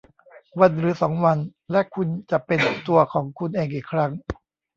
[0.59, 1.37] วันหรือสองวัน
[1.71, 4.11] และคุณจะเป็นตัวของคุณเองอีกครั้ง